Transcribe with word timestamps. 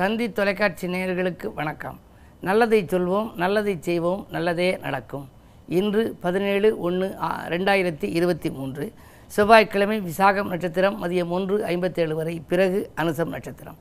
தந்தி 0.00 0.32
தொலைக்காட்சி 0.32 0.86
நேயர்களுக்கு 0.86 1.54
வணக்கம். 1.54 2.00
நல்லதை 2.40 2.84
சொல்வோம் 2.84 3.34
நல்லதை 3.34 3.76
செய்வோம் 3.80 4.26
நல்லதே 4.30 4.76
நடக்கும். 4.76 5.28
இன்று 5.68 6.16
பதினேழு 6.20 6.78
ஒன்று 6.78 7.14
ரெண்டாயிரத்தி 7.48 8.04
இருபத்தி 8.04 8.50
மூன்று. 8.50 8.92
செவ்வாய்க்கிழமை 9.26 10.00
விசாகம் 10.00 10.46
நட்சத்திரம் 10.46 11.04
மதியம் 11.04 11.28
ஒன்று 11.28 11.64
ஐம்பத்தேழு 11.64 12.14
வரை 12.14 12.42
பிறகு 12.48 12.90
அனுசம் 12.96 13.28
நட்சத்திரம். 13.28 13.76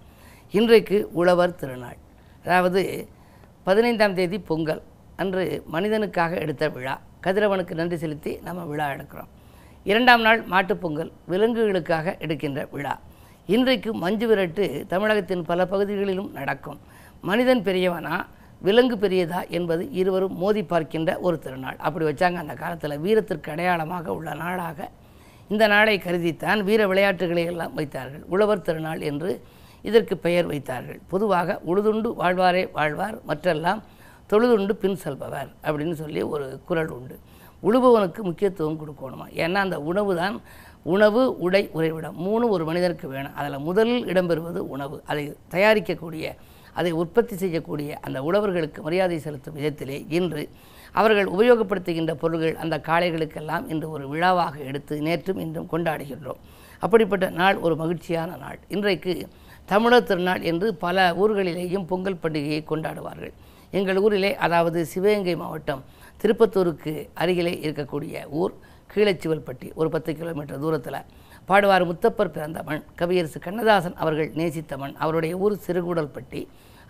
இன்றைக்கு 0.51 1.09
உழவர் 1.13 1.55
திருநாள். 1.55 1.97
அதாவது 2.43 3.07
பதினைந்தாம் 3.63 4.13
தேதி 4.13 4.39
பொங்கல். 4.39 4.81
அன்று 5.15 5.63
மனிதனுக்காக 5.73 6.39
எடுத்த 6.39 6.69
விழா. 6.69 7.01
கதிரவனுக்கு 7.23 7.73
நன்றி 7.73 7.97
செலுத்தி 7.97 8.39
நம்ம 8.43 8.63
விழா 8.63 8.89
எடுக்கிறோம். 8.89 9.29
இரண்டாம் 9.83 10.21
நாள் 10.21 10.41
மாட்டுப் 10.41 10.81
பொங்கல் 10.81 11.11
விலங்குகளுக்காக 11.29 12.17
எடுக்கின்ற 12.17 12.67
விழா. 12.71 12.99
இன்றைக்கு 13.55 13.91
மஞ்சு 14.01 14.25
விரட்டு 14.29 14.65
தமிழகத்தின் 14.91 15.45
பல 15.47 15.59
பகுதிகளிலும் 15.71 16.27
நடக்கும். 16.37 16.79
மனிதன் 17.29 17.63
பெரியவனா 17.67 18.15
விலங்கு 18.61 18.95
பெரியதா 19.03 19.39
என்பது 19.57 19.83
இருவரும் 19.99 20.35
மோதி 20.41 20.61
பார்க்கின்ற 20.71 21.11
ஒரு 21.27 21.37
திருநாள். 21.45 21.77
அப்படி 21.85 22.05
வச்சாங்க 22.09 22.39
அந்த 22.43 22.55
காலத்தில் 22.61 23.01
வீரத்திற்கு 23.05 23.51
அடையாளமாக 23.53 24.13
உள்ள 24.17 24.35
நாளாக. 24.41 24.89
இந்த 25.53 25.63
நாளை 25.73 25.95
கருதித்தான் 26.05 26.61
வீர 26.69 26.87
விளையாட்டுகளை 26.91 27.45
எல்லாம் 27.53 27.73
வைத்தார்கள். 27.79 28.23
உழவர் 28.33 28.65
திருநாள் 28.67 29.01
என்று 29.11 29.31
இதற்கு 29.89 30.17
பெயர் 30.27 30.49
வைத்தார்கள். 30.51 31.01
பொதுவாக 31.13 31.59
உழுதுண்டு 31.71 32.11
வாழ்வாரே 32.21 32.63
வாழ்வார் 32.77 33.17
மற்றெல்லாம் 33.31 33.83
தொழுதுண்டு 34.31 34.75
பின் 34.85 35.01
செல்பவர் 35.05 35.51
அப்படின்னு 35.67 35.97
சொல்லி 36.03 36.23
ஒரு 36.33 36.47
குரல் 36.69 36.95
உண்டு. 36.99 37.17
உழுபவனுக்கு 37.67 38.21
முக்கியத்துவம் 38.27 38.81
கொடுக்கணுமா? 38.81 39.25
ஏன்னா 39.43 39.59
அந்த 39.65 39.77
உணவு 39.91 40.11
தான் 40.19 40.35
உணவு 40.83 41.37
உடை 41.37 41.69
உறைவிடம். 41.71 42.15
மூணு 42.15 42.49
ஒரு 42.49 42.65
மனிதனுக்கு 42.65 43.07
வேணும். 43.07 43.35
அதில் 43.35 43.57
முதலில் 43.57 44.05
இடம்பெறுவது 44.05 44.57
உணவு. 44.57 45.01
அதை 45.05 45.35
தயாரிக்கக்கூடிய 45.51 46.35
அதை 46.73 46.91
உற்பத்தி 46.91 47.35
செய்யக்கூடிய 47.35 47.97
அந்த 48.01 48.21
உழவர்களுக்கு 48.21 48.81
மரியாதை 48.81 49.19
செலுத்தும் 49.19 49.57
விதத்திலே 49.57 50.05
இன்று 50.09 50.49
அவர்கள் 50.91 51.25
உபயோகப்படுத்துகின்ற 51.25 52.13
பொருள்கள் 52.13 52.55
அந்த 52.55 52.77
காளைகளுக்கெல்லாம் 52.77 53.69
இன்று 53.69 53.89
ஒரு 53.89 54.07
விழாவாக 54.07 54.59
எடுத்து 54.59 55.01
நேற்றும் 55.01 55.39
இன்றும் 55.39 55.67
கொண்டாடுகின்றோம். 55.71 56.39
அப்படிப்பட்ட 56.79 57.29
நாள் 57.29 57.57
ஒரு 57.57 57.75
மகிழ்ச்சியான 57.75 58.35
நாள். 58.35 58.59
இன்றைக்கு 58.67 59.27
தமிழர் 59.65 60.03
திருநாள் 60.03 60.41
என்று 60.41 60.75
பல 60.75 61.11
ஊர்களிலேயும் 61.11 61.87
பொங்கல் 61.87 62.19
பண்டிகையை 62.23 62.63
கொண்டாடுவார்கள். 62.69 63.31
எங்கள் 63.71 63.97
ஊரிலே 63.97 64.35
அதாவது 64.35 64.85
சிவகங்கை 64.85 65.35
மாவட்டம் 65.35 65.83
திருப்பத்தூருக்கு 66.21 66.93
அருகிலே 67.21 67.53
இருக்கக்கூடிய 67.67 68.23
ஊர் 68.41 68.53
கீழச்சிவல்பட்டி 68.93 69.67
ஒரு 69.79 69.89
பத்து 69.89 70.11
கிலோமீட்டர் 70.19 70.63
தூரத்தில். 70.63 71.01
பாடுவார் 71.49 71.85
முத்தப்பர் 71.91 72.33
பிறந்த 72.35 72.63
மண் 72.67 72.83
கவியரசு 72.99 73.39
கண்ணதாசன் 73.45 73.95
அவர்கள் 74.03 74.31
நேசித்த 74.39 74.77
மண் 74.81 74.95
அவருடைய 75.03 75.35
ஊர் 75.43 75.55
சிறுகூடல்பட்டி. 75.67 76.41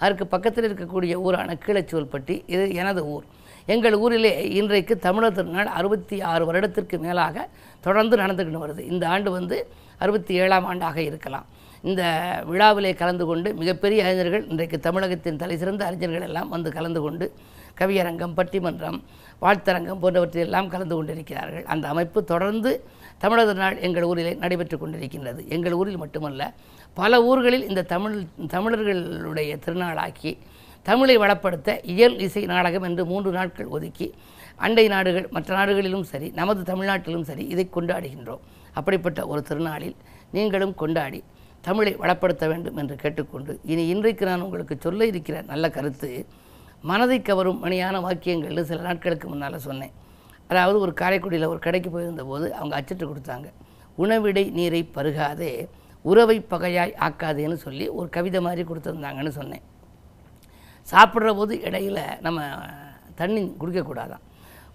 அதற்கு 0.04 0.26
பக்கத்தில் 0.34 0.68
இருக்கக்கூடிய 0.70 1.14
ஊரான 1.28 1.58
கீழச்சுவல்பட்டி 1.66 2.36
இது 2.54 2.66
எனது 2.82 3.02
ஊர். 3.16 3.26
எங்கள் 3.74 3.96
ஊரிலே 4.04 4.34
இன்றைக்கு 4.60 4.94
தமிழர் 5.08 5.38
திருநாள் 5.38 5.70
அறுபத்தி 5.80 6.18
ஆறு 6.32 6.44
வருடத்திற்கு 6.50 6.98
மேலாக 7.06 7.48
தொடர்ந்து 7.86 8.18
நடந்துக்கிட்டு 8.18 8.64
வருது. 8.66 8.84
இந்த 8.94 9.08
ஆண்டு 9.14 9.32
வந்து 9.32 9.58
அறுபத்தி 10.04 10.34
ஏழாம் 10.44 10.68
ஆண்டாக 10.72 10.98
இருக்கலாம். 11.10 11.48
இந்த 11.90 12.04
விழாவிலே 12.46 12.94
கலந்து 13.02 13.26
கொண்டு 13.26 13.50
மிகப்பெரிய 13.54 14.00
அறிஞர்கள் 14.06 14.48
இன்றைக்கு 14.54 14.80
தமிழகத்தின் 14.88 15.40
தலை 15.42 15.58
சிறந்த 15.58 15.84
அறிஞர்கள் 15.86 16.26
எல்லாம் 16.30 16.50
வந்து 16.56 16.70
கலந்து 16.78 17.02
கொண்டு 17.02 17.26
கவியரங்கம் 17.80 18.36
பட்டிமன்றம் 18.40 19.00
வாழ்த்தரங்கம் 19.44 20.02
போன்றவற்றையெல்லாம் 20.04 20.70
கலந்து 20.74 20.96
கொண்டிருக்கிறார்கள். 20.96 21.66
அந்த 21.74 21.86
அமைப்பு 21.94 22.20
தொடர்ந்து 22.32 22.72
தமிழர் 23.24 23.60
நாள் 23.64 23.78
எங்கள் 23.88 24.08
ஊரிலே 24.10 24.34
நடைபெற்று 24.44 24.78
கொண்டிருக்கின்றது. 24.78 25.42
எங்கள் 25.56 25.78
ஊரில் 25.80 26.02
மட்டுமல்ல 26.04 26.52
பல 27.00 27.22
ஊர்களில் 27.30 27.66
இந்த 27.70 27.82
தமிழ் 27.94 28.18
தமிழர்களுடைய 28.56 29.54
திருநாளாக்கி 29.66 30.32
தமிழை 30.90 31.16
வளப்படுத்த 31.18 31.70
இயல் 31.94 32.18
இசை 32.26 32.44
நாடகம் 32.52 32.86
என்று 32.90 33.04
மூன்று 33.06 33.32
நாட்கள் 33.32 33.72
ஒதுக்கி 33.76 34.08
அண்டை 34.66 34.86
நாடுகள் 34.94 35.28
மற்ற 35.36 35.50
நாடுகளிலும் 35.56 36.06
சரி 36.12 36.28
நமது 36.40 36.62
தமிழ்நாட்டிலும் 36.70 37.28
சரி 37.30 37.44
இதை 37.54 37.66
கொண்டாடுகின்றோம். 37.76 38.44
அப்படிப்பட்ட 38.74 39.20
ஒரு 39.32 39.42
திருநாளில் 39.50 39.96
நீங்களும் 40.36 40.74
கொண்டாடி 40.82 41.20
தமிழை 41.68 41.94
வளப்படுத்த 42.02 42.48
வேண்டும் 42.48 42.78
என்று 42.82 42.96
கேட்டுக்கொண்டு 42.96 43.54
இனி 43.72 43.84
இன்றைக்கு 43.94 44.26
நான் 44.26 44.46
உங்களுக்கு 44.48 44.76
சொல்ல 44.86 45.08
இருக்கிற 45.12 45.38
நல்ல 45.52 45.70
கருத்து 45.78 46.10
மனதை 46.82 47.22
கவரும் 47.22 47.64
மணியான 47.64 48.00
வாக்கியங்கள்னு 48.00 48.62
சில 48.62 48.82
நாட்களுக்கு 48.82 49.28
முன்னால் 49.28 49.60
சொன்னேன். 49.60 49.92
அதாவது 50.48 50.80
ஒரு 50.80 50.94
காரைக்குடியில் 50.94 51.48
ஒரு 51.48 51.60
கடைக்கு 51.60 51.90
போயிருந்தபோது 51.90 52.54
அவங்க 52.54 52.76
அச்சிட்டு 52.76 53.06
கொடுத்தாங்க. 53.08 53.48
உணவிடை 53.96 54.50
நீரை 54.50 54.90
பருகாதே 54.96 55.68
உறவை 56.02 56.40
பகையாய் 56.42 56.94
ஆக்காதேன்னு 57.00 57.54
சொல்லி 57.54 57.88
ஒரு 57.88 58.10
கவிதை 58.10 58.42
மாதிரி 58.42 58.70
கொடுத்துருந்தாங்கன்னு 58.70 59.30
சொன்னேன். 59.30 59.62
சாப்பிட்ற 60.92 61.36
போது 61.36 61.62
இடையில் 61.62 62.02
நம்ம 62.22 62.42
தண்ணி 63.16 63.56
குடிக்கக்கூடாதான் 63.60 64.24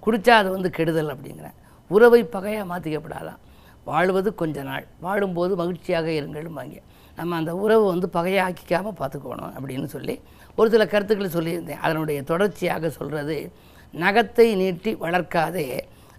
குடித்தா 0.07 0.31
அது 0.31 0.51
வந்து 0.51 0.71
கெடுதல் 0.71 1.17
அப்படிங்கிறேன். 1.17 1.57
உறவை 1.89 2.25
பகையாக 2.25 2.69
மாற்றிக்கப்படாதான் 2.73 3.41
வாழ்வது 3.85 4.35
கொஞ்ச 4.35 4.63
நாள் 4.63 4.87
வாழும்போது 5.01 5.57
மகிழ்ச்சியாக 5.57 6.09
இருங்கள்வாங்க 6.11 6.77
நம்ம 7.19 7.37
அந்த 7.41 7.53
உறவை 7.65 7.85
வந்து 7.95 8.09
பகையாக்கிக்காமல் 8.17 8.99
பார்த்துக்கணும் 9.01 9.55
அப்படின்னு 9.57 9.89
சொல்லி 9.95 10.15
ஒரு 10.59 10.69
சில 10.75 10.85
கருத்துக்களை 10.93 11.31
சொல்லியிருந்தேன். 11.37 11.83
அதனுடைய 11.87 12.19
தொடர்ச்சியாக 12.31 12.91
சொல்கிறது 12.99 13.39
நகத்தை 14.05 14.47
நீட்டி 14.63 14.93
வளர்க்காதே 15.05 15.67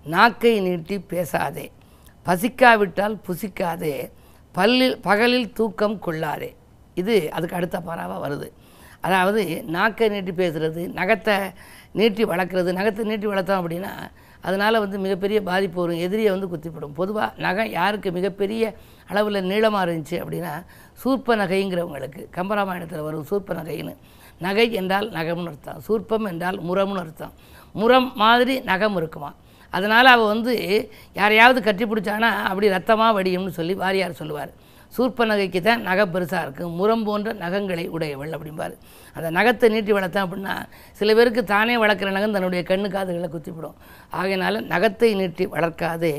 நாக்கை 0.06 0.54
நீட்டி 0.68 0.98
பேசாதே 1.14 1.66
பசிக்காவிட்டால் 2.26 3.16
புசிக்காதே 3.28 3.96
பல்லில் 4.56 4.98
பகலில் 5.08 5.50
தூக்கம் 5.58 5.98
கொள்ளாதே. 6.06 6.50
இது 7.02 7.16
அதுக்கு 7.38 7.58
அடுத்த 7.60 7.78
பாராவாக 7.88 8.20
வருது. 8.26 8.48
அதாவது 9.08 9.42
நாக்கை 9.76 10.08
நீட்டி 10.14 10.34
பேசுகிறது 10.42 10.84
நகத்தை 11.00 11.36
நீட்டி 12.00 12.24
வளர்க்குறது 12.32 12.72
நகத்தை 12.80 13.04
நீட்டி 13.10 13.28
வளர்த்தோம் 13.32 13.62
அப்படின்னா 13.62 13.92
அதனால் 14.48 14.82
வந்து 14.84 14.98
மிகப்பெரிய 15.04 15.40
பாதிப்பு 15.50 15.78
வரும் 15.82 16.02
எதிரியை 16.06 16.32
வந்து 16.34 16.50
குத்திப்படும். 16.52 16.96
பொதுவாக 17.00 17.30
நகை 17.46 17.64
யாருக்கு 17.78 18.10
மிகப்பெரிய 18.18 18.64
அளவில் 19.12 19.48
நீளமாக 19.52 19.86
இருந்துச்சு 19.86 20.18
அப்படின்னா 20.24 20.54
சூர்ப்ப 21.02 21.36
நகைங்கிறவங்களுக்கு 21.42 22.22
கம்பராமாயணத்தில் 22.38 23.06
வரும் 23.08 23.26
சூர்ப்ப 23.32 23.54
நகைன்னு 23.60 23.94
நகை 24.46 24.68
என்றால் 24.80 25.08
நகம்னு 25.18 25.50
அர்த்தம். 25.52 25.80
சூர்ப்பம் 25.88 26.26
என்றால் 26.30 26.58
முரம்னு 26.68 27.02
அர்த்தம். 27.04 27.34
முரம் 27.82 28.08
மாதிரி 28.22 28.54
நகம் 28.70 28.96
இருக்குமா? 29.00 29.32
அதனால் 29.74 30.08
அவள் 30.14 30.32
வந்து 30.34 30.54
யாரையாவது 31.20 31.60
கட்டி 31.68 31.86
பிடிச்சானா 31.92 32.30
அப்படி 32.50 32.68
ரத்தமாக 32.76 33.16
வடியும்னு 33.18 33.54
சொல்லி 33.58 33.74
வாரியார் 33.84 34.20
சொல்லுவார். 34.22 34.52
சூர்ப்ப 34.96 35.26
நகைக்கு 35.30 35.60
தான் 35.62 35.82
நகை 35.88 36.04
பெருசாக 36.14 36.44
இருக்கும் 36.46 36.76
முரம் 36.80 37.04
போன்ற 37.08 37.30
நகங்களை 37.44 37.86
உடையவள் 37.96 38.36
அப்படிம்பார். 38.36 38.76
அந்த 39.16 39.30
நகத்தை 39.38 39.70
நீட்டி 39.74 39.92
வளர்த்தேன் 39.98 40.26
அப்படின்னா 40.26 40.56
சில 41.00 41.16
பேருக்கு 41.18 41.42
தானே 41.54 41.76
வளர்க்குற 41.84 42.12
நகம் 42.18 42.36
தன்னுடைய 42.36 42.62
கண்ணு 42.70 42.90
காதுகளை 42.96 43.30
குத்திவிடும். 43.36 43.78
ஆகையினால 44.20 44.62
நகத்தை 44.74 45.10
நீட்டி 45.22 45.48
வளர்க்காதே 45.56 46.14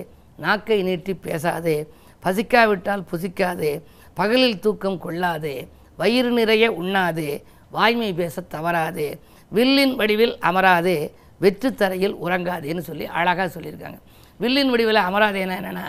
நாக்கை 0.46 0.78
நீட்டி 0.88 1.12
பேசாதே 1.26 1.76
பசிக்காவிட்டால் 2.24 3.06
புசிக்காதே 3.10 3.72
பகலில் 4.18 4.62
தூக்கம் 4.64 4.98
கொள்ளாது 4.98 5.52
வயிறு 6.00 6.30
நிறைய 6.30 6.64
உண்ணாது 6.80 7.26
வாய்மை 7.76 8.10
பேச 8.20 8.42
தவறாது 8.54 9.06
வில்லின் 9.52 9.94
வடிவில் 10.00 10.34
அமராது 10.48 10.94
வெற்று 11.40 11.68
தரையில் 11.74 12.82
சொல்லி 12.88 13.06
அழகாக 13.18 13.48
சொல்லியிருக்காங்க. 13.54 13.98
வில்லின் 14.40 14.70
வடிவில் 14.72 15.00
அமராதேனா 15.08 15.54
என்னென்னா 15.60 15.84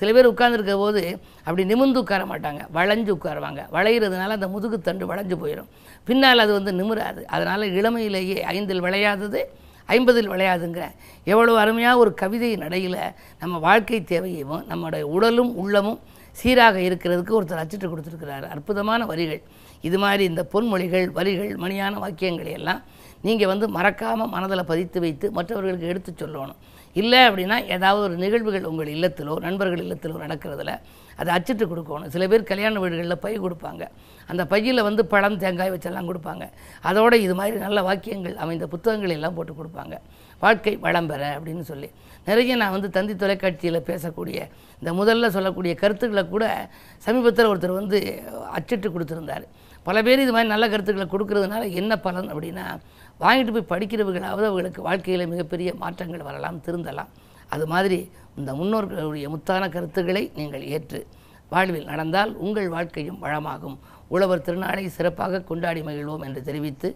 சில 0.00 0.08
பேர் 0.12 0.28
உட்கார்ந்துருக்க 0.32 0.74
போது 0.76 1.02
அப்படி 1.44 1.64
நிமிர்ந்து 1.64 2.00
உட்கார 2.02 2.22
மாட்டாங்க 2.24 2.62
வளைஞ்சு 2.76 3.10
உட்காருவாங்க. 3.16 3.60
வளையிறதுனால 3.76 4.36
அந்த 4.38 4.48
முதுகு 4.54 4.78
தண்டு 4.80 5.04
வளைஞ்சு 5.10 5.36
போயிடும் 5.42 5.68
பின்னால் 6.04 6.44
அது 6.44 6.52
வந்து 6.52 6.72
நிமிராது. 6.80 7.20
அதனால் 7.24 7.64
இளமையிலேயே 7.80 8.38
ஐந்தில் 8.54 8.84
விளையாதது 8.86 9.42
ஐம்பதில் 9.88 10.32
விளையாதுங்கிற 10.32 10.84
எவ்வளோ 11.24 11.54
அருமையாக 11.58 12.02
ஒரு 12.02 12.14
கவிதை 12.14 12.56
நடையில் 12.56 12.98
நம்ம 13.38 13.58
வாழ்க்கை 13.58 14.00
தேவையையும் 14.04 14.64
நம்மளுடைய 14.70 15.04
உடலும் 15.16 15.52
உள்ளமும் 15.56 16.00
சீராக 16.40 16.76
இருக்கிறதுக்கு 16.88 17.36
ஒருத்தர் 17.38 17.62
அச்சிட்டு 17.62 17.88
கொடுத்துருக்கிறார். 17.92 18.46
அற்புதமான 18.54 19.06
வரிகள். 19.12 19.42
இது 19.88 19.98
மாதிரி 20.04 20.24
இந்த 20.30 20.42
பொன்மொழிகள் 20.52 21.06
வரிகள் 21.18 21.52
மணியான 21.64 21.94
வாக்கியங்களை 22.04 22.52
எல்லாம் 22.60 22.82
நீங்கள் 23.26 23.50
வந்து 23.50 23.66
மறக்காமல் 23.76 24.30
மனதில் 24.34 24.68
பதித்து 24.70 24.98
வைத்து 25.04 25.26
மற்றவர்களுக்கு 25.36 25.90
எடுத்து 25.92 26.12
சொல்லணும். 26.20 26.60
இல்லை 27.00 27.20
அப்படின்னா 27.28 27.56
ஏதாவது 27.74 28.00
ஒரு 28.06 28.14
நிகழ்வுகள் 28.22 28.66
உங்கள் 28.70 28.90
இல்லத்திலோ 28.94 29.34
நண்பர்கள் 29.44 29.82
இல்லத்திலோ 29.84 30.16
நடக்கிறதுல 30.24 30.72
அதை 31.20 31.30
அச்சிட்டு 31.36 31.64
கொடுக்கணும். 31.70 32.10
சில 32.14 32.26
பேர் 32.32 32.48
கல்யாண 32.50 32.80
வீடுகளில் 32.82 33.22
பை 33.24 33.32
கொடுப்பாங்க. 33.44 33.82
அந்த 34.30 34.42
பையில் 34.52 34.86
வந்து 34.88 35.02
பழம் 35.12 35.38
தேங்காய் 35.42 35.72
வச்செல்லாம் 35.74 36.08
கொடுப்பாங்க. 36.10 36.44
அதோட 36.90 37.12
இது 37.26 37.34
மாதிரி 37.40 37.56
நல்ல 37.66 37.82
வாக்கியங்கள் 37.88 38.36
அமைந்த 38.44 38.66
புத்தகங்கள் 38.74 39.16
எல்லாம் 39.18 39.36
போட்டு 39.38 39.54
கொடுப்பாங்க. 39.60 39.96
வாழ்க்கை 40.44 40.74
வளம் 40.86 41.10
பெற 41.12 41.22
அப்படின்னு 41.38 41.64
சொல்லி. 41.72 41.90
நிறைய 42.28 42.56
நான் 42.60 42.74
வந்து 42.76 42.88
தந்தி 42.96 43.14
தொலைக்காட்சியில் 43.22 43.86
பேசக்கூடிய 43.90 44.38
இந்த 44.80 44.90
முதல்ல 45.00 45.28
சொல்லக்கூடிய 45.36 45.72
கருத்துக்களை 45.82 46.24
கூட 46.34 46.44
சமீபத்தில் 47.06 47.50
ஒருத்தர் 47.50 47.78
வந்து 47.80 47.98
அச்சிட்டு 48.56 48.88
கொடுத்துருந்தார். 48.94 49.44
பல 49.86 49.96
பேர் 50.06 50.22
இது 50.24 50.32
மாதிரி 50.34 50.50
நல்ல 50.54 50.64
கருத்துக்களை 50.72 51.06
கொடுக்கறதுனால 51.14 51.62
என்ன 51.80 51.92
பலன் 52.06 52.30
அப்படின்னா 52.32 52.66
வாங்கிட்டு 53.22 53.54
போய் 53.56 53.70
படிக்கிறவர்களாவது 53.72 54.46
அவர்களுக்கு 54.50 54.82
வாழ்க்கையில் 54.88 55.30
மிகப்பெரிய 55.32 55.72
மாற்றங்கள் 55.82 56.28
வரலாம் 56.28 56.60
திருந்தலாம். 56.66 57.10
அது 57.54 57.64
மாதிரி 57.72 57.98
இந்த 58.40 58.50
முன்னோர்களுடைய 58.60 59.28
முத்தான 59.34 59.68
கருத்துக்களை 59.76 60.22
நீங்கள் 60.38 60.64
ஏற்று 60.76 61.00
வாழ்வில் 61.54 61.90
நடந்தால் 61.92 62.30
உங்கள் 62.44 62.68
வாழ்க்கையும் 62.76 63.18
வளமாகும். 63.24 63.76
உழவர் 64.14 64.44
திருநாளை 64.46 64.84
சிறப்பாக 64.96 65.42
கொண்டாடி 65.50 65.82
மகிழ்வோம் 65.88 66.24
என்று 66.28 66.42
தெரிவித்து 66.48 66.90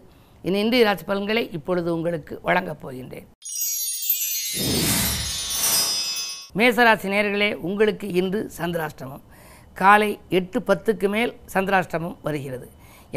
இனி 0.47 0.59
இன்றைய 0.65 0.85
ராசி 0.87 1.05
பலன்களை 1.11 1.43
இப்பொழுது 1.57 1.89
உங்களுக்கு 1.97 2.33
வழங்கப் 2.47 2.81
போகின்றேன். 2.83 3.27
மேசராசி 6.57 7.07
நேர்களே 7.13 7.49
உங்களுக்கு 7.67 8.07
இன்று 8.19 8.39
சந்திராஷ்டமம். 8.57 9.23
காலை 9.81 10.11
எட்டு 10.37 10.59
பத்துக்கு 10.69 11.07
மேல் 11.15 11.33
சந்திராஷ்டமம் 11.53 12.15
வருகிறது. 12.27 12.67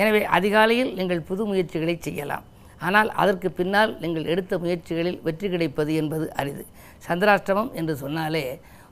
எனவே 0.01 0.23
அதிகாலையில் 0.39 0.91
நீங்கள் 0.99 1.27
புது 1.29 1.43
முயற்சிகளை 1.51 1.95
செய்யலாம். 2.07 2.45
ஆனால் 2.87 3.11
அதற்கு 3.23 3.49
பின்னால் 3.61 3.95
நீங்கள் 4.03 4.29
எடுத்த 4.33 4.53
முயற்சிகளில் 4.65 5.23
வெற்றி 5.29 5.49
கிடைப்பது 5.55 5.95
என்பது 6.01 6.27
அரிது. 6.41 6.65
சந்திராஷ்டமம் 7.07 7.73
என்று 7.81 7.97
சொன்னாலே 8.03 8.45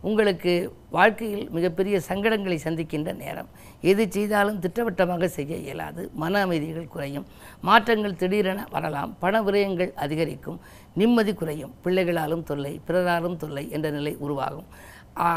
உங்களுக்கு 0.09 0.53
வாழ்க்கையில் 0.97 1.47
மிகப்பெரிய 1.55 1.97
சங்கடங்களை 2.09 2.59
சந்திக்கின்ற 2.65 3.13
நேரம். 3.23 3.49
எது 3.91 4.05
செய்தாலும் 4.17 4.61
திட்டவட்டமாக 4.65 5.29
செய்ய 5.37 5.57
இயலாது. 5.65 6.03
மன 6.23 6.41
அமைதிகள் 6.47 6.93
குறையும். 6.93 7.27
மாற்றங்கள் 7.69 8.19
திடீரென 8.21 8.67
வரலாம். 8.75 9.11
பண 9.23 9.41
விரயங்கள் 9.47 9.91
அதிகரிக்கும். 10.05 10.61
நிம்மதி 11.01 11.33
குறையும். 11.41 11.73
பிள்ளைகளாலும் 11.85 12.45
தொல்லை 12.51 12.73
பிறராலும் 12.87 13.37
தொல்லை 13.43 13.65
என்ற 13.77 13.89
நிலை 13.97 14.13
உருவாகும். 14.27 14.69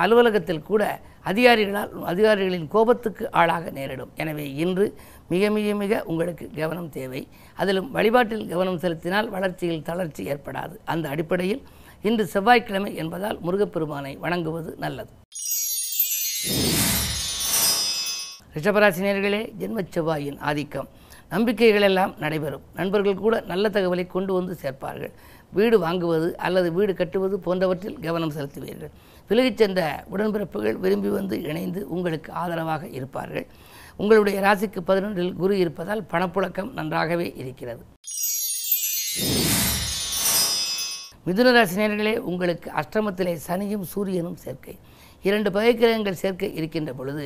அலுவலகத்தில் 0.04 0.68
கூட 0.70 0.84
அதிகாரிகளால் 1.30 1.92
அதிகாரிகளின் 2.12 2.68
கோபத்துக்கு 2.74 3.24
ஆளாக 3.42 3.66
நேரிடும். 3.78 4.12
எனவே 4.22 4.46
இன்று 4.64 4.86
மிக 5.34 5.44
மிக 5.58 5.74
மிக 5.82 6.02
உங்களுக்கு 6.12 6.46
கவனம் 6.60 6.90
தேவை. 6.98 7.22
அதிலும் 7.62 7.90
வழிபாட்டில் 7.98 8.46
கவனம் 8.52 8.82
செலுத்தினால் 8.84 9.32
வளர்ச்சியில் 9.36 9.86
தளர்ச்சி 9.90 10.24
ஏற்படாது. 10.34 10.76
அந்த 10.94 11.06
அடிப்படையில் 11.14 11.64
இன்று 12.10 12.26
செவ்வாய்க்கிழமை 12.34 12.92
என்பதால் 13.02 13.40
முருகப்பெருமானை 13.48 14.14
வணங்குவது 14.26 14.72
நல்லது. 14.86 15.12
ரிஷபராசினியர்களே 18.56 19.42
ஜென்மச் 19.60 19.92
செவ்வாயின் 19.96 20.40
ஆதிக்கம். 20.40 20.88
நம்பிக்கைகள் 21.30 21.82
எல்லாம் 21.82 22.16
நடைபெறும். 22.20 22.62
நண்பர்கள் 22.76 23.16
கூட 23.16 23.44
நல்ல 23.48 23.70
தகவலை 23.70 24.08
கொண்டு 24.08 24.34
வந்து 24.34 24.58
சேர்ப்பார்கள். 24.62 25.12
வீடு 25.52 25.78
வாங்குவது 25.86 26.34
அல்லது 26.36 26.74
வீடு 26.74 26.94
கட்டுவது 26.96 27.40
போன்றவற்றில் 27.40 28.00
கவனம் 28.00 28.34
செலுத்துவீர்கள். 28.34 28.92
விலகிச் 29.30 29.58
சென்ற 29.58 30.06
உடன்பிறப்புகள் 30.12 30.74
விரும்பி 30.74 31.08
வந்து 31.08 31.42
இணைந்து 31.42 31.90
உங்களுக்கு 31.90 32.32
ஆதரவாக 32.32 32.88
இருப்பார்கள். 32.88 33.48
உங்களுடைய 33.96 34.42
ராசிக்கு 34.42 34.80
பதினொன்றில் 34.88 35.34
குரு 35.34 35.58
இருப்பதால் 35.58 36.06
பணப்புழக்கம் 36.12 36.72
நன்றாகவே 36.72 37.34
இருக்கிறது. 37.36 37.84
மிதுன 41.26 41.50
ராசினியர்களே 41.58 42.18
உங்களுக்கு 42.18 42.72
அஷ்டமத்திலே 42.72 43.38
சனியும் 43.48 43.82
சூரியனும் 43.82 44.36
சேர்க்கை. 44.36 44.78
இரண்டு 45.22 45.50
பகைக்கிரகங்கள் 45.50 46.22
சேர்க்கை 46.22 46.50
இருக்கின்ற 46.60 46.94
பொழுது 46.94 47.26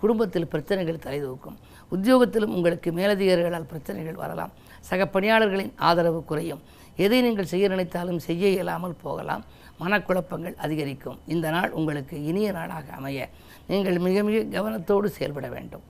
குடும்பத்தில் 0.00 0.48
பிரச்சனைகள் 0.52 1.04
தலைதூக்கும். 1.04 1.56
உத்தியோகத்திலும் 1.94 2.54
உங்களுக்கு 2.56 2.90
மேலதிகாரிகளால் 2.90 3.70
பிரச்சனைகள் 3.72 4.18
வரலாம். 4.22 4.52
சக 4.80 5.04
பணியாளர்களின் 5.06 5.72
ஆதரவு 5.88 6.24
குறையும். 6.24 6.62
எதை 7.04 7.20
நீங்கள் 7.20 7.50
செய்ய 7.52 7.68
நினைத்தாலும் 7.68 8.18
செய்ய 8.18 8.48
இயலாமல் 8.48 9.00
போகலாம். 9.02 9.44
மனக்குழப்பங்கள் 9.80 10.54
அதிகரிக்கும். 10.64 11.18
இந்த 11.26 11.50
நாள் 11.50 11.70
உங்களுக்கு 11.70 12.24
இனிய 12.24 12.52
நாளாக 12.52 12.92
அமைய 12.98 13.28
நீங்கள் 13.66 13.98
மிக 13.98 14.22
மிக 14.28 14.38
கவனத்தோடு 14.56 15.08
செயல்பட 15.16 15.48
வேண்டும். 15.48 15.84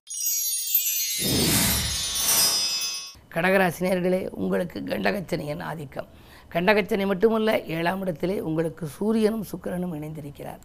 கடகராசினியர்களே 3.34 4.20
உங்களுக்கு 4.42 4.78
கண்டகச்சனியின் 4.80 5.62
ஆதிக்கம். 5.70 6.08
கண்டகச்சனை 6.52 7.06
மட்டுமல்ல 7.06 7.50
ஏழாம் 7.76 8.00
இடத்திலே 8.00 8.40
உங்களுக்கு 8.40 8.84
சூரியனும் 8.86 9.46
சுக்கிரனும் 9.50 9.94
இணைந்திருக்கிறார். 9.98 10.62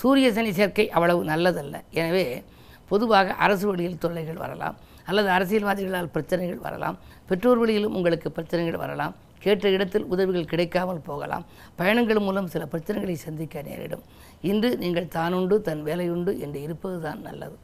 சூரிய 0.00 0.28
சனி 0.36 0.52
சேர்க்கை 0.58 0.86
அவ்வளவு 0.96 1.22
நல்லதல்ல. 1.32 1.76
எனவே 2.00 2.24
பொதுவாக 2.90 3.34
அரசு 3.44 3.66
வழியில் 3.70 4.00
தொல்லைகள் 4.04 4.40
வரலாம். 4.44 4.76
அல்லது 5.10 5.28
அரசியல்வாதிகளால் 5.36 6.10
பிரச்சனைகள் 6.14 6.64
வரலாம். 6.66 6.96
பெற்றோர் 7.28 7.60
வழியிலும் 7.62 7.94
உங்களுக்கு 7.98 8.28
பிரச்சனைகள் 8.36 8.82
வரலாம். 8.84 9.14
கேட்ட 9.44 9.68
இடத்தில் 9.76 10.04
உதவிகள் 10.14 10.50
கிடைக்காமல் 10.50 11.04
போகலாம். 11.06 11.44
பயணங்கள் 11.78 12.20
மூலம் 12.26 12.50
சில 12.54 12.64
பிரச்சனைகளை 12.72 13.16
சந்திக்க 13.26 13.62
நேரிடும். 13.68 14.04
இன்று 14.50 14.70
நீங்கள் 14.82 15.08
தானுண்டு 15.16 15.56
தன் 15.68 15.82
வேலையுண்டு 15.88 16.32
என்று 16.44 16.58
இருப்பதுதான் 16.66 17.20
நல்லது. 17.28 17.56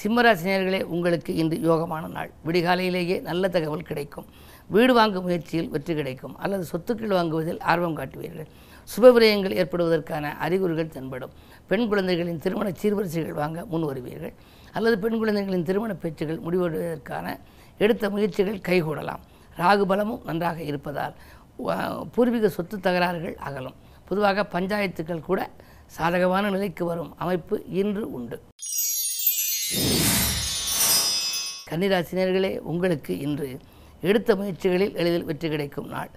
சிம்மராசினியர்களே 0.00 0.80
உங்களுக்கு 0.94 1.30
இன்று 1.42 1.56
யோகமான 1.68 2.08
நாள். 2.16 2.30
விடிகாலையிலேயே 2.46 3.16
நல்ல 3.28 3.48
தகவல் 3.56 3.88
கிடைக்கும். 3.90 4.26
வீடு 4.74 4.92
வாங்கும் 4.98 5.26
முயற்சியில் 5.26 5.70
வெற்றி 5.74 5.94
கிடைக்கும். 5.94 6.34
அல்லது 6.44 6.64
சொத்துக்கள் 6.72 7.16
வாங்குவதில் 7.18 7.60
ஆர்வம் 7.72 7.96
காட்டுவீர்கள். 8.00 8.50
சுபவிரயங்கள் 8.92 9.56
ஏற்படுவதற்கான 9.60 10.24
அறிகுறிகள் 10.44 10.94
தென்படும். 10.96 11.32
பெண் 11.70 11.86
குழந்தைகளின் 11.88 12.42
திருமண 12.44 12.68
சீர்வரிசைகள் 12.80 13.38
வாங்க 13.40 13.64
முன் 13.72 13.86
வருவீர்கள் 13.88 14.34
அல்லது 14.76 14.96
பெண் 15.04 15.18
குழந்தைகளின் 15.20 15.66
திருமண 15.68 15.92
பேச்சுகள் 16.02 16.44
முடிவெடுவதற்கான 16.46 17.26
எடுத்த 17.84 18.10
முயற்சிகள் 18.14 18.64
கைகூடலாம். 18.68 19.22
ராகு 19.60 19.84
பலமும் 19.90 20.22
நன்றாக 20.28 20.58
இருப்பதால் 20.70 21.14
பூர்வீக 22.14 22.48
சொத்து 22.56 22.76
தகராறுகள் 22.86 23.36
அகலும். 23.48 23.76
பொதுவாக 24.08 24.44
பஞ்சாயத்துக்கள் 24.54 25.26
கூட 25.28 25.40
சாதகமான 25.96 26.44
நிலைக்கு 26.54 26.84
வரும் 26.90 27.12
அமைப்பு 27.24 27.56
இன்று 27.80 28.02
உண்டு. 28.16 28.36
கன்னிராசினியர்களே 31.70 32.52
உங்களுக்கு 32.72 33.12
இன்று 33.26 33.48
எடுத்த 34.10 34.36
முயற்சிகளில் 34.40 34.94
எளிதில் 35.00 35.28
வெற்றி 35.30 35.48
கிடைக்கும் 35.48 35.88
நாள். 35.94 36.10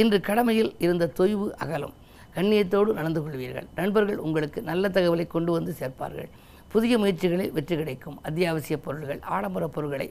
இன்று 0.00 0.18
கடமையில் 0.28 0.72
இருந்த 0.84 1.10
தொய்வு 1.18 1.48
அகலும். 1.64 1.94
கண்ணியத்தோடு 2.38 2.90
நடந்து 2.98 3.20
கொள்வீர்கள். 3.22 3.68
நண்பர்கள் 3.78 4.24
உங்களுக்கு 4.26 4.58
நல்ல 4.70 4.88
தகவலை 4.96 5.26
கொண்டு 5.36 5.52
வந்து 5.58 5.72
சேர்ப்பார்கள். 5.80 6.28
புதிய 6.72 6.94
முயற்சிகளில் 7.02 7.54
வெற்றி 7.56 7.74
கிடைக்கும். 7.76 8.18
அத்தியாவசிய 8.28 8.76
பொருள்கள் 8.86 9.20
ஆடம்பர 9.36 9.64
பொருட்களை 9.76 10.08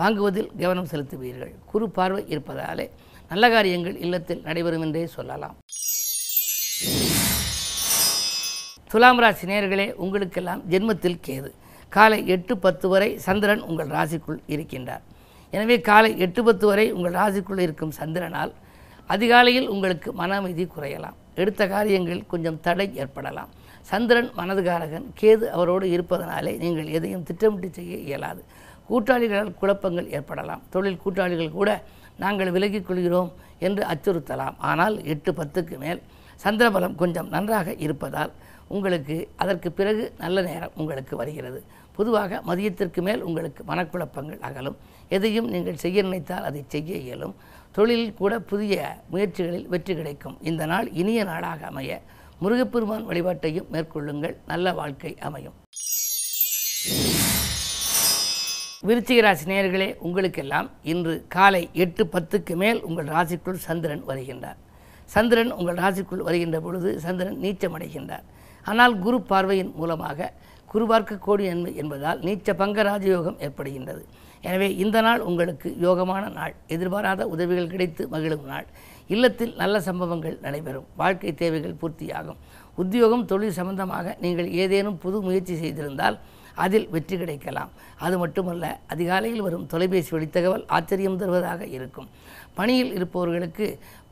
வாங்குவதில் 0.00 0.50
கவனம் 0.60 0.90
செலுத்துவீர்கள். 0.92 1.52
குறு 1.70 1.86
பார்வை 1.96 2.22
இருப்பதாலே 2.34 2.86
நல்ல 3.30 3.44
காரியங்கள் 3.54 3.96
இல்லத்தில் 4.04 4.42
நடைபெறும் 4.46 4.84
என்றே 4.86 5.02
சொல்லலாம். 5.16 5.56
துலாம் 8.92 9.20
ராசி 9.22 9.46
நேர்களே 9.50 9.86
உங்களுக்கெல்லாம் 10.04 10.62
ஜென்மத்தில் 10.72 11.20
கேது. 11.26 11.50
காலை 11.96 12.18
எட்டு 12.34 12.54
பத்து 12.64 12.86
வரை 12.92 13.10
சந்திரன் 13.26 13.62
உங்கள் 13.68 13.92
ராசிக்குள் 13.96 14.40
இருக்கின்றார். 14.54 15.04
எனவே 15.52 15.76
காலை 15.90 16.10
எட்டு 16.24 16.40
பத்து 16.48 16.66
வரை 16.70 16.86
உங்கள் 16.96 17.16
ராசிக்குள் 17.20 17.62
இருக்கும் 17.66 17.94
சந்திரனால் 18.00 18.52
அதிகாலையில் 19.14 19.68
உங்களுக்கு 19.74 20.08
மன 20.20 20.36
அமைதி 20.40 20.64
குறையலாம். 20.74 21.16
எடுத்த 21.42 21.62
காரியங்கள் 21.74 22.20
கொஞ்சம் 22.32 22.60
தடை 22.66 22.86
ஏற்படலாம். 23.02 23.50
சந்திரன் 23.90 24.30
மனதுகாரகன் 24.38 25.06
கேது 25.20 25.46
அவரோடு 25.56 25.86
இருப்பதனாலே 25.96 26.52
நீங்கள் 26.64 26.88
எதையும் 26.96 27.26
திட்டமிட்டு 27.28 27.68
செய்ய 27.78 27.96
இயலாது. 28.08 28.42
கூட்டாளிகளால் 28.90 29.56
குழப்பங்கள் 29.60 30.08
ஏற்படலாம். 30.16 30.62
தொழில் 30.74 31.02
கூட்டாளிகள் 31.02 31.56
கூட 31.58 31.70
நாங்கள் 32.22 32.54
விலகிக் 32.56 32.86
கொள்கிறோம் 32.88 33.30
என்று 33.66 33.82
அச்சுறுத்தலாம். 33.92 34.56
ஆனால் 34.70 34.96
எட்டு 35.12 35.32
பத்துக்கு 35.32 35.76
மேல் 35.84 36.00
சந்திரபலம் 36.44 36.96
கொஞ்சம் 37.02 37.28
நன்றாக 37.34 37.74
இருப்பதால் 37.86 38.32
உங்களுக்கு 38.76 39.16
அதற்கு 39.42 39.68
பிறகு 39.78 40.04
நல்ல 40.22 40.42
நேரம் 40.48 40.74
உங்களுக்கு 40.80 41.14
வருகிறது. 41.20 41.60
பொதுவாக 41.96 42.40
மதியத்திற்கு 42.48 43.00
மேல் 43.06 43.24
உங்களுக்கு 43.28 43.62
மனக்குழப்பங்கள் 43.70 44.42
அகலும். 44.48 44.76
எதையும் 45.16 45.48
நீங்கள் 45.54 45.80
செய்ய 45.84 46.02
நினைத்தால் 46.02 46.46
அதை 46.48 46.60
செய்ய 46.74 46.98
இயலும். 47.06 47.34
தொழிலில் 47.76 48.16
கூட 48.20 48.32
புதிய 48.50 48.74
முயற்சிகளில் 49.10 49.66
வெற்றி 49.72 49.92
கிடைக்கும். 49.98 50.36
இந்த 50.50 50.62
நாள் 50.70 50.88
இனிய 51.00 51.20
நாளாக 51.24 51.66
அமைய. 51.66 52.00
முருகப்பெருமான் 52.42 53.06
வழிபாட்டையும் 53.10 53.68
மேற்கொள்ளுங்கள். 53.74 54.34
நல்ல 54.52 54.72
வாழ்க்கை 54.78 55.12
அமையும். 55.28 55.56
விருச்சிக 58.88 59.20
ராசி 59.24 59.46
நேயர்களே 59.50 59.88
உங்களுக்கெல்லாம் 60.06 60.68
இன்று 60.92 61.14
காலை 61.34 61.62
எட்டு 61.84 62.02
பத்துக்கு 62.12 62.54
மேல் 62.62 62.80
உங்கள் 62.88 63.10
ராசிக்குள் 63.14 63.64
சந்திரன் 63.66 64.04
வருகின்றார். 64.10 64.58
சந்திரன் 65.14 65.52
உங்கள் 65.58 65.80
ராசிக்குள் 65.84 66.26
வருகின்ற 66.28 66.58
பொழுது 66.66 66.90
சந்திரன் 67.04 67.38
நீச்சமடைகின்றார். 67.44 68.26
ஆனால் 68.70 68.94
குரு 69.04 69.18
பார்வையின் 69.30 69.72
மூலமாக 69.80 70.32
குரு 70.72 70.84
பார்க்க 70.86 71.24
கோடி 71.26 71.44
நன்மை 71.50 71.72
என்பதால் 71.82 72.20
நீச்ச 72.26 72.50
பங்க 72.62 72.82
ராஜயோகம் 72.90 73.38
ஏற்படுகின்றது. 73.46 74.02
எனவே 74.48 74.68
இந்த 74.76 74.98
நாள் 75.00 75.20
உங்களுக்கு 75.20 75.68
யோகமான 75.86 76.24
நாள். 76.38 76.54
எதிர்பாராத 76.74 77.26
உதவிகள் 77.26 77.72
கிடைத்து 77.72 78.02
மகிழும் 78.08 78.46
நாள். 78.52 78.66
இல்லத்தில் 79.14 79.54
நல்ல 79.56 79.76
சம்பவங்கள் 79.80 80.36
நடைபெறும். 80.42 80.86
வாழ்க்கை 80.96 81.32
தேவைகள் 81.34 81.78
பூர்த்தியாகும். 81.80 82.38
உத்தியோகம் 82.82 83.24
தொழில் 83.24 83.56
சம்பந்தமாக 83.58 84.16
நீங்கள் 84.20 84.48
ஏதேனும் 84.62 84.98
புது 84.98 85.20
முயற்சி 85.20 85.54
செய்திருந்தால் 85.54 86.18
அதில் 86.64 86.88
வெற்றி 86.94 87.16
கிடைக்கலாம். 87.16 87.70
அது 88.04 88.16
மட்டுமல்ல 88.18 88.64
அதிகாலையில் 88.86 89.44
வரும் 89.46 89.66
தொலைபேசி 89.66 90.10
வழித்தகவல் 90.16 90.64
ஆச்சரியம் 90.76 91.20
தருவதாக 91.20 91.66
இருக்கும். 91.76 92.08
பணியில் 92.54 92.92
இருப்பவர்களுக்கு 92.92 93.66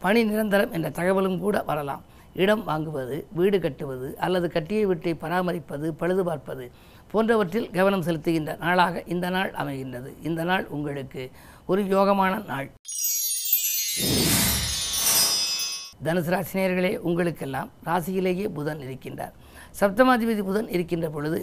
பணி 0.04 0.20
நிரந்தரம் 0.24 0.72
என்ற 0.72 0.88
தகவலும் 0.90 1.40
கூட 1.44 1.62
வரலாம். 1.62 2.04
இடம் 2.34 2.62
வாங்குவது 2.68 3.16
வீடு 3.38 3.58
கட்டுவது 3.60 4.08
அல்லது 4.24 4.46
கட்டிய 4.56 4.80
வீட்டை 4.86 5.14
பராமரிப்பது 5.22 5.88
பழுது 6.00 6.24
பார்ப்பது 6.24 6.64
போன்றவற்றில் 7.12 7.68
கவனம் 7.76 8.02
செலுத்துகின்ற 8.06 8.52
நாளாக 8.64 9.02
இந்த 9.14 9.26
நாள் 9.36 9.50
அமைகின்றது. 9.60 10.10
இந்த 10.22 10.42
நாள் 10.50 10.64
உங்களுக்கு 10.76 11.22
ஒரு 11.70 11.82
யோகமான 11.82 12.32
நாள். 12.46 12.68
தனுசு 16.06 16.30
ராசினியர்களே 16.34 16.90
உங்களுக்கெல்லாம் 17.08 17.70
ராசியிலேயே 17.86 18.48
புதன் 18.58 18.82
இருக்கின்றார். 18.86 19.34
சப்தமாதிபதி 19.80 20.42
புதன் 20.50 20.68
இருக்கின்ற 20.68 21.06
பொழுது 21.14 21.40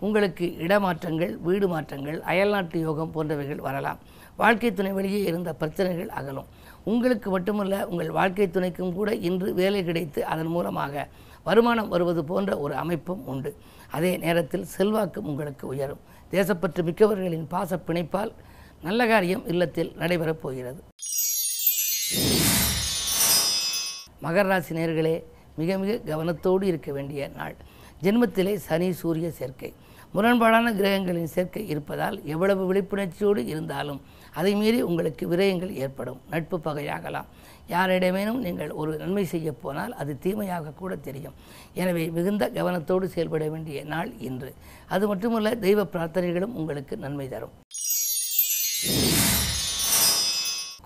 உங்களுக்கு 0.00 0.46
இடமாற்றங்கள் 0.66 1.32
வீடு 1.46 1.68
மாற்றங்கள் 1.68 2.18
அயல்நாட்டு 2.32 2.80
யோகம் 2.80 3.14
போன்றவைகள் 3.14 3.64
வரலாம். 3.68 4.00
வாழ்க்கை 4.36 4.70
துணை 4.72 4.92
வழியே 4.92 5.20
இருந்த 5.30 5.50
பிரச்சனைகள் 5.60 6.10
அகலும். 6.18 6.48
உங்களுக்கு 6.92 7.28
மட்டுமல்ல 7.30 7.74
உங்கள் 7.90 8.10
வாழ்க்கை 8.18 8.48
துணைக்கும் 8.48 8.94
கூட 8.98 9.10
இன்று 9.28 9.54
வேலை 9.60 9.84
கிடைத்து 9.84 10.20
அதன் 10.32 10.52
மூலமாக 10.56 11.08
வருமானம் 11.48 11.88
வருவது 11.88 12.24
போன்ற 12.24 12.52
ஒரு 12.64 12.74
அமைப்பும் 12.82 13.22
உண்டு. 13.32 13.50
அதே 13.96 14.12
நேரத்தில் 14.16 14.66
செல்வாக்கும் 14.76 15.26
உங்களுக்கு 15.30 15.66
உயரும். 15.66 16.00
தேசப்பற்று 16.30 16.82
மிக்கவர்களின் 16.88 17.46
பாச 17.50 17.78
பிணைப்பால் 17.86 18.32
நல்ல 18.82 19.06
காரியம் 19.06 19.44
இல்லத்தில் 19.46 19.92
நடைபெறப் 19.98 20.42
போகிறது. 20.44 20.80
மகர 24.22 24.46
ராசி 24.50 24.74
நேர்களே 24.74 25.14
மிக 25.56 25.78
மிக 25.78 25.92
கவனத்தோடு 26.10 26.62
இருக்க 26.62 26.92
வேண்டிய 26.92 27.30
நாள். 27.36 27.56
ஜென்மத்திலே 28.02 28.54
சனி 28.68 28.92
சூரிய 28.92 29.30
சேர்க்கை. 29.30 29.70
முரண்பாடான 30.14 30.66
கிரகங்களின் 30.78 31.32
சேர்க்கை 31.36 31.68
இருப்பதால் 31.68 32.16
எவ்வளவு 32.24 32.62
விழிப்புணர்ச்சியோடு 32.72 33.42
இருந்தாலும் 33.46 34.00
அதை 34.34 34.54
மீறி 34.54 34.80
உங்களுக்கு 34.82 35.24
விரயங்கள் 35.32 35.74
ஏற்படும். 35.84 36.20
நட்பு 36.30 36.58
பகையாகலாம். 36.64 37.28
யாரிடமேனும் 37.68 38.40
நீங்கள் 38.46 38.70
ஒரு 38.70 38.92
நன்மை 38.96 39.24
செய்ய 39.24 39.52
போனால் 39.52 39.92
அது 39.92 40.18
தீமையாக 40.18 40.72
கூட 40.80 40.96
தெரியும். 40.96 41.36
எனவே 41.74 42.04
மிகுந்த 42.16 42.50
கவனத்தோடு 42.56 43.04
செயல்பட 43.04 43.48
வேண்டிய 43.48 43.84
நாள் 43.84 44.10
இன்று. 44.28 44.50
அது 44.94 45.04
மட்டுமல்ல 45.08 45.54
தெய்வ 45.66 45.84
பிரார்த்தனைகளும் 45.84 46.56
உங்களுக்கு 46.60 46.96
நன்மை 46.96 47.28
தரும். 47.28 47.54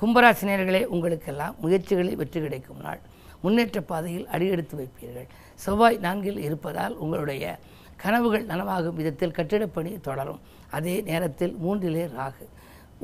கும்பராசினியர்களே 0.01 0.83
உங்களுக்கெல்லாம் 0.95 1.57
முயற்சிகளில் 1.63 2.21
வெற்றி 2.21 2.41
கிடைக்கும் 2.41 2.83
நாள். 2.87 3.01
முன்னேற்ற 3.43 3.81
பாதையில் 3.81 4.29
அடியெடுத்து 4.35 4.75
வைப்பீர்கள். 4.81 5.29
செவ்வாய் 5.55 5.99
நான்கில் 6.07 6.39
இருப்பதால் 6.39 6.95
உங்களுடைய 6.97 7.59
கனவுகள் 8.03 8.47
நனவாகும் 8.47 8.99
விதத்தில் 9.01 9.35
கட்டிடப்பணி 9.39 10.01
தொடரும். 10.01 10.41
அதே 10.71 11.01
நேரத்தில் 11.01 11.55
மூன்றிலே 11.65 12.05
ராகு. 12.17 12.47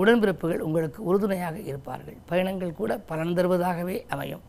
உடன்பிறப்புகள் 0.01 0.65
உங்களுக்கு 0.67 1.01
உறுதுணையாக 1.11 1.57
இருப்பார்கள். 1.71 2.19
பயணங்கள் 2.31 2.79
கூட 2.81 2.93
பலன் 3.11 3.35
தருவதாகவே 3.39 3.97
அமையும். 4.15 4.43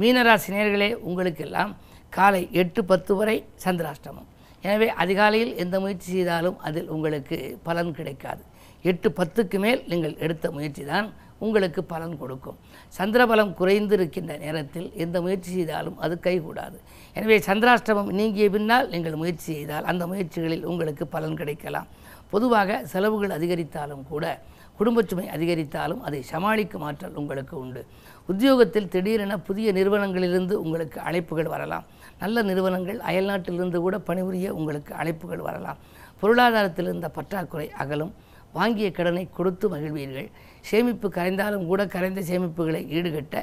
மீனராசி 0.00 0.50
நேர்களே 0.54 0.90
உங்களுக்கெல்லாம் 1.08 1.72
காலை 2.16 2.42
எட்டு 2.62 2.80
பத்து 2.90 3.12
வரை 3.18 3.36
சந்திராஷ்டமம். 3.64 4.28
எனவே 4.66 4.88
அதிகாலையில் 5.02 5.52
எந்த 5.62 5.76
முயற்சி 5.84 6.08
செய்தாலும் 6.16 6.58
அதில் 6.68 6.90
உங்களுக்கு 6.94 7.36
பலன் 7.68 7.92
கிடைக்காது. 7.98 8.42
எட்டு 8.90 9.08
பத்துக்கு 9.18 9.58
மேல் 9.64 9.82
நீங்கள் 9.90 10.16
எடுத்த 10.24 10.50
முயற்சி 10.56 10.84
தான் 10.92 11.08
உங்களுக்கு 11.38 11.84
பலன் 11.84 12.18
கொடுக்கும். 12.18 12.56
சந்திரபலம் 12.98 13.52
குறைந்திருக்கின்ற 13.60 14.38
நேரத்தில் 14.38 14.92
எந்த 14.92 15.20
முயற்சி 15.20 15.50
செய்தாலும் 15.50 15.98
அது 15.98 16.18
கைகூடாது. 16.22 16.76
எனவே 17.14 17.38
சந்திராஷ்டமம் 17.38 18.10
நீங்கிய 18.18 18.50
பின்னால் 18.50 18.88
நீங்கள் 18.88 19.20
முயற்சி 19.22 19.54
செய்தால் 19.54 19.84
அந்த 19.84 20.06
முயற்சிகளில் 20.06 20.64
உங்களுக்கு 20.64 21.06
பலன் 21.06 21.36
கிடைக்கலாம். 21.36 21.86
பொதுவாக 22.30 22.84
செலவுகள் 22.92 23.30
அதிகரித்தாலும் 23.30 24.04
கூட 24.08 24.42
குடும்ப 24.78 25.02
சுமை 25.02 25.28
அதிகரித்தாலும் 25.28 26.00
அதை 26.00 26.22
சமாளிக்கும் 26.22 26.82
ஆற்றல் 26.82 27.14
உங்களுக்கு 27.14 27.58
உண்டு. 27.58 27.84
உத்தியோகத்தில் 28.28 28.88
திடீரென 28.88 29.38
புதிய 29.38 29.72
நிறுவனங்களிலிருந்து 29.72 30.52
உங்களுக்கு 30.52 31.00
அழைப்புகள் 31.00 31.50
வரலாம். 31.54 31.84
நல்ல 32.18 32.42
நிறுவனங்கள் 32.42 32.98
அயல்நாட்டிலிருந்து 32.98 33.76
கூட 33.76 33.98
பணிபுரிய 33.98 34.54
உங்களுக்கு 34.54 34.94
அழைப்புகள் 34.94 35.36
வரலாம். 35.36 35.76
பொருளாதாரத்தில் 36.20 36.84
இருந்த 36.84 37.08
பற்றாக்குறை 37.08 37.70
அகலும். 37.70 38.12
வாங்கிய 38.58 38.88
கடனை 38.98 39.24
கொடுத்து 39.38 39.66
மகிழ்வீர்கள். 39.74 40.28
சேமிப்பு 40.70 41.08
கரைந்தாலும் 41.16 41.66
கூட 41.70 41.82
கரைந்த 41.94 42.20
சேமிப்புகளை 42.30 42.82
ஈடுகட்ட 42.96 43.36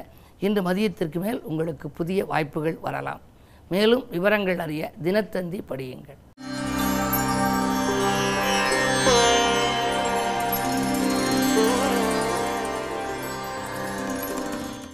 இன்று 0.46 0.62
மதியத்திற்கு 0.68 1.18
மேல் 1.24 1.40
உங்களுக்கு 1.50 1.88
புதிய 1.98 2.20
வாய்ப்புகள் 2.32 2.78
வரலாம். 2.86 3.22
மேலும் 3.74 4.04
விவரங்கள் 4.14 4.62
அறிய 4.66 4.92
தினத்தந்தி 5.04 5.60
படியுங்கள். 5.70 6.20